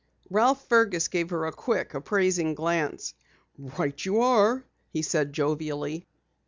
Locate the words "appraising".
1.93-2.55